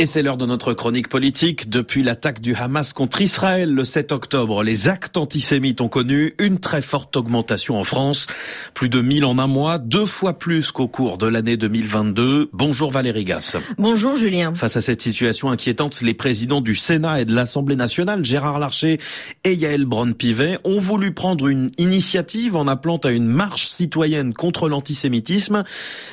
Et 0.00 0.06
c'est 0.06 0.22
l'heure 0.22 0.38
de 0.38 0.46
notre 0.46 0.72
chronique 0.72 1.08
politique. 1.08 1.68
Depuis 1.68 2.02
l'attaque 2.02 2.40
du 2.40 2.54
Hamas 2.54 2.94
contre 2.94 3.20
Israël 3.20 3.70
le 3.70 3.84
7 3.84 4.12
octobre, 4.12 4.62
les 4.62 4.88
actes 4.88 5.18
antisémites 5.18 5.82
ont 5.82 5.90
connu 5.90 6.32
une 6.38 6.58
très 6.58 6.80
forte 6.80 7.18
augmentation 7.18 7.78
en 7.78 7.84
France. 7.84 8.26
Plus 8.72 8.88
de 8.88 9.02
1000 9.02 9.26
en 9.26 9.36
un 9.36 9.46
mois, 9.46 9.76
deux 9.76 10.06
fois 10.06 10.38
plus 10.38 10.72
qu'au 10.72 10.88
cours 10.88 11.18
de 11.18 11.26
l'année 11.26 11.58
2022. 11.58 12.48
Bonjour 12.54 12.90
Valérie 12.90 13.26
Gasse. 13.26 13.58
Bonjour 13.76 14.16
Julien. 14.16 14.54
Face 14.54 14.74
à 14.78 14.80
cette 14.80 15.02
situation 15.02 15.50
inquiétante, 15.50 16.00
les 16.00 16.14
présidents 16.14 16.62
du 16.62 16.74
Sénat 16.74 17.20
et 17.20 17.24
de 17.26 17.34
l'Assemblée 17.34 17.76
nationale, 17.76 18.24
Gérard 18.24 18.58
Larcher 18.58 19.00
et 19.44 19.52
Yael 19.52 19.84
Braun-Pivet, 19.84 20.60
ont 20.64 20.80
voulu 20.80 21.12
prendre 21.12 21.46
une 21.46 21.70
initiative 21.76 22.56
en 22.56 22.68
appelant 22.68 22.96
à 23.04 23.10
une 23.10 23.26
marche 23.26 23.66
citoyenne 23.66 24.32
contre 24.32 24.70
l'antisémitisme. 24.70 25.62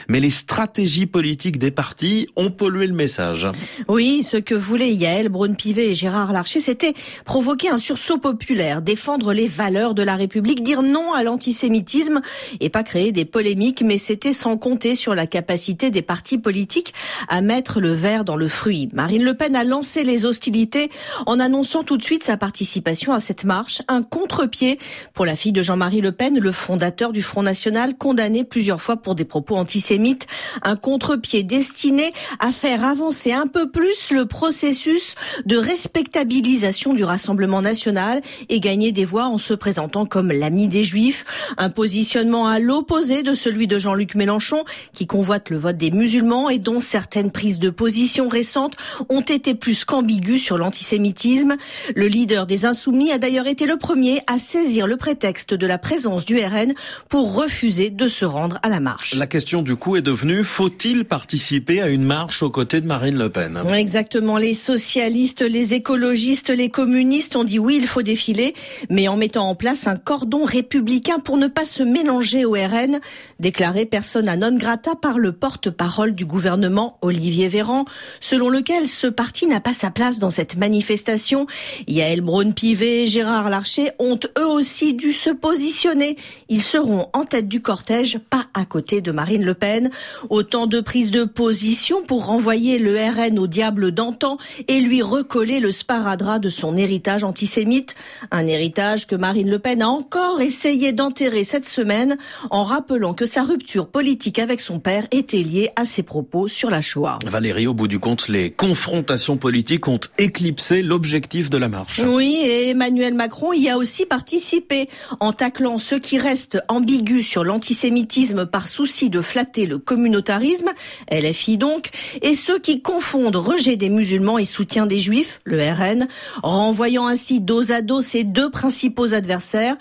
Mais 0.10 0.20
les 0.20 0.30
stratégies 0.30 1.06
politiques 1.06 1.58
des 1.58 1.72
partis 1.72 2.28
ont 2.36 2.52
pollué 2.52 2.86
le 2.86 2.94
message. 2.94 3.48
Oui, 3.88 4.24
ce 4.24 4.38
que 4.38 4.56
voulaient 4.56 4.94
Yael 4.94 5.30
Braun-Pivet 5.30 5.92
et 5.92 5.96
Gérard 5.96 6.34
Larcher, 6.34 6.62
c'était 6.62 6.94
provoquer 7.26 7.70
un 7.70 7.78
sursaut 7.78 8.18
populaire, 8.18 8.82
défendre 8.82 9.34
les 9.34 9.48
valeurs 9.48 9.94
de 9.94 10.02
la 10.02 10.16
République, 10.16 10.64
dire 10.64 10.82
non 10.82 11.14
à 11.14 11.24
l'antisémitisme 11.24 12.22
et 12.60 12.70
pas 12.70 12.84
créer 12.84 13.12
des 13.12 13.26
polémiques, 13.26 13.84
mais 13.86 13.98
c'était 13.98 14.34
sans 14.34 14.58
compter 14.58 14.96
sur 14.96 15.14
la 15.14 15.28
capacité 15.28 15.92
des 15.92 16.02
partis 16.02 16.38
politiques 16.38 16.94
à 17.30 17.42
mettre 17.42 17.80
le 17.80 17.92
verre 17.92 18.24
dans 18.24 18.36
le 18.36 18.48
fruit. 18.48 18.90
Marine 18.94 19.24
Le 19.24 19.36
Pen 19.36 19.56
a 19.56 19.64
lancé 19.64 20.04
les 20.04 20.26
hostilités 20.26 20.90
en 21.26 21.40
annonçant 21.40 21.84
tout 21.84 21.98
de 21.98 22.04
suite 22.04 22.24
sa 22.24 22.38
participation 22.38 23.14
à 23.14 23.20
cette 23.20 23.44
marche, 23.44 23.82
un 23.88 24.02
contre-pied 24.02 24.80
pour 25.14 25.26
la 25.26 25.36
fille 25.36 25.52
de 25.52 25.62
Jean-Marie 25.62 26.02
Le 26.02 26.12
Pen, 26.12 26.40
le 26.40 26.52
fondateur 26.52 27.12
du 27.12 27.22
Front 27.22 27.44
National, 27.44 27.96
condamné 27.98 28.44
plusieurs 28.44 28.82
fois 28.82 28.98
pour 28.98 29.16
des 29.16 29.26
propos 29.26 29.56
antisémites, 29.56 30.28
un 30.64 30.76
contre-pied 30.76 31.44
destiné 31.44 32.12
à 32.40 32.52
faire 32.52 32.84
avancer 32.84 33.34
un 33.34 33.48
peu 33.48 33.67
plus 33.68 34.12
le 34.12 34.26
processus 34.26 35.16
de 35.46 35.58
respectabilisation 35.58 36.94
du 36.94 37.04
Rassemblement 37.04 37.62
national 37.62 38.22
et 38.50 38.60
gagner 38.60 38.92
des 38.92 39.06
voix 39.06 39.28
en 39.28 39.38
se 39.38 39.54
présentant 39.54 40.06
comme 40.06 40.32
l'ami 40.32 40.68
des 40.68 40.84
Juifs. 40.84 41.26
Un 41.58 41.70
positionnement 41.70 42.48
à 42.48 42.60
l'opposé 42.60 43.24
de 43.24 43.34
celui 43.34 43.68
de 43.68 43.80
Jean-Luc 43.80 44.16
Mélenchon 44.16 44.64
qui 44.94 45.08
convoite 45.08 45.50
le 45.50 45.58
vote 45.58 45.78
des 45.78 45.92
musulmans 45.92 46.50
et 46.50 46.60
dont 46.60 46.80
certaines 46.80 47.32
prises 47.32 47.60
de 47.60 47.70
position 47.70 48.28
récentes 48.28 48.76
ont 49.10 49.22
été 49.22 49.56
plus 49.56 49.86
qu'ambiguës 49.86 50.42
sur 50.42 50.58
l'antisémitisme. 50.58 51.56
Le 51.96 52.08
leader 52.08 52.46
des 52.46 52.66
Insoumis 52.66 53.12
a 53.12 53.18
d'ailleurs 53.18 53.48
été 53.48 53.66
le 53.66 53.78
premier 53.78 54.22
à 54.28 54.40
saisir 54.40 54.88
le 54.88 54.98
prétexte 54.98 55.54
de 55.54 55.68
la 55.68 55.78
présence 55.78 56.26
du 56.26 56.38
RN 56.38 56.74
pour 57.10 57.34
refuser 57.34 57.90
de 57.90 58.08
se 58.08 58.26
rendre 58.26 58.60
à 58.64 58.70
la 58.70 58.80
marche. 58.80 59.16
La 59.16 59.28
question 59.28 59.62
du 59.62 59.76
coup 59.76 59.96
est 59.96 60.02
devenue 60.02 60.44
faut-il 60.44 61.06
participer 61.06 61.82
à 61.82 61.88
une 61.88 62.04
marche 62.04 62.44
aux 62.44 62.50
côtés 62.50 62.82
de 62.82 62.88
Marine 62.88 63.18
Le 63.18 63.30
Pen? 63.30 63.47
Exactement. 63.74 64.38
Les 64.38 64.54
socialistes, 64.54 65.42
les 65.42 65.74
écologistes, 65.74 66.50
les 66.50 66.70
communistes 66.70 67.36
ont 67.36 67.44
dit 67.44 67.60
oui, 67.60 67.78
il 67.80 67.88
faut 67.88 68.02
défiler, 68.02 68.54
mais 68.90 69.08
en 69.08 69.18
mettant 69.18 69.50
en 69.50 69.56
place 69.56 69.88
un 69.88 69.96
cordon 69.96 70.44
républicain 70.44 71.20
pour 71.20 71.38
ne 71.38 71.48
pas 71.48 71.66
se 71.66 71.84
mélanger 71.84 72.46
au 72.46 72.54
RN, 72.54 73.00
déclaré 73.40 73.86
persona 73.86 74.36
non 74.36 74.56
grata 74.58 74.96
par 74.96 75.20
le 75.20 75.32
porte-parole 75.32 76.14
du 76.14 76.26
gouvernement, 76.26 76.98
Olivier 77.02 77.48
Véran, 77.48 77.86
selon 78.20 78.50
lequel 78.50 78.88
ce 78.88 79.08
parti 79.08 79.48
n'a 79.48 79.60
pas 79.60 79.74
sa 79.74 79.92
place 79.92 80.20
dans 80.20 80.30
cette 80.30 80.58
manifestation. 80.58 81.48
Yael 81.88 82.22
Braun-Pivet 82.22 83.04
et 83.04 83.08
Gérard 83.08 83.50
Larcher 83.50 83.92
ont 84.00 84.20
eux 84.38 84.48
aussi 84.48 84.94
dû 84.94 85.14
se 85.14 85.30
positionner. 85.30 86.18
Ils 86.50 86.62
seront 86.62 87.08
en 87.14 87.26
tête 87.26 87.48
du 87.48 87.62
cortège, 87.62 88.20
pas 88.30 88.48
à 88.54 88.66
côté 88.66 89.02
de 89.02 89.12
Marine 89.12 89.44
Le 89.44 89.54
Pen. 89.54 89.90
Autant 90.30 90.68
de 90.68 90.82
prises 90.82 91.12
de 91.12 91.24
position 91.24 92.04
pour 92.04 92.26
renvoyer 92.26 92.80
le 92.80 92.96
RN 92.96 93.37
au 93.38 93.48
diable 93.48 93.92
d'antan 93.92 94.38
et 94.68 94.80
lui 94.80 95.02
recoller 95.02 95.60
le 95.60 95.72
sparadrap 95.72 96.42
de 96.42 96.50
son 96.50 96.78
héritage 96.78 97.24
antisémite. 97.24 97.96
Un 98.32 98.48
héritage 98.48 99.08
que 99.08 99.16
Marine 99.16 99.50
Le 99.50 99.60
Pen 99.60 99.82
a 99.82 99.88
encore 99.88 100.42
essayé 100.42 100.92
d'enterrer 100.92 101.44
cette 101.44 101.68
semaine 101.68 102.18
en 102.50 102.64
rappelant 102.64 103.14
que 103.14 103.26
sa 103.26 103.44
rupture 103.44 103.88
politique 103.88 104.40
avec 104.40 104.62
son 104.62 104.80
père 104.80 105.08
était 105.12 105.38
liée 105.38 105.70
à 105.76 105.86
ses 105.86 106.04
propos 106.04 106.48
sur 106.48 106.70
la 106.70 106.82
Shoah. 106.82 107.20
Valérie, 107.26 107.68
au 107.68 107.74
bout 107.74 107.88
du 107.88 108.00
compte, 108.00 108.28
les 108.28 108.52
confrontations 108.52 109.38
politiques 109.38 109.88
ont 109.88 110.00
éclipsé 110.18 110.84
l'objectif 110.84 111.50
de 111.50 111.58
la 111.58 111.70
marche. 111.70 112.02
Oui, 112.06 112.40
et 112.44 112.70
Emmanuel 112.70 113.14
Macron 113.14 113.54
y 113.54 113.70
a 113.70 113.78
aussi 113.78 114.06
participé 114.06 114.90
en 115.20 115.34
taclant 115.34 115.78
ceux 115.78 116.00
qui 116.00 116.18
restent 116.18 116.60
ambigus 116.68 117.28
sur 117.28 117.44
l'antisémitisme 117.44 118.46
par 118.46 118.68
souci 118.68 119.10
de 119.10 119.22
flatter 119.22 119.66
le 119.66 119.78
communautarisme, 119.78 120.70
LFI 121.12 121.58
donc, 121.58 121.90
et 122.22 122.36
ceux 122.36 122.60
qui 122.60 122.82
confondent 122.82 123.27
rejet 123.36 123.76
des 123.76 123.90
musulmans 123.90 124.38
et 124.38 124.46
soutien 124.46 124.86
des 124.86 125.00
juifs, 125.00 125.42
le 125.44 125.60
RN, 125.60 126.08
renvoyant 126.44 127.08
ainsi 127.08 127.42
dos 127.42 127.72
à 127.72 127.82
dos 127.82 128.02
ses 128.02 128.24
deux 128.24 128.50
principaux 128.50 129.14
adversaires. 129.14 129.76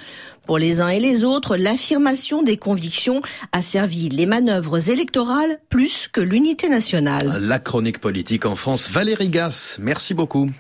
Pour 0.47 0.59
les 0.59 0.81
uns 0.81 0.89
et 0.89 1.01
les 1.01 1.25
autres, 1.25 1.57
l'affirmation 1.57 2.43
des 2.43 2.57
convictions 2.57 3.21
a 3.53 3.63
servi 3.63 4.09
les 4.09 4.27
manœuvres 4.27 4.91
électorales 4.91 5.59
plus 5.69 6.09
que 6.09 6.21
l'unité 6.21 6.69
nationale. 6.69 7.39
La 7.41 7.59
chronique 7.59 8.01
politique 8.01 8.47
en 8.47 8.55
France, 8.55 8.91
Valérie 8.91 9.29
Gasse, 9.29 9.79
merci 9.81 10.15
beaucoup. 10.15 10.51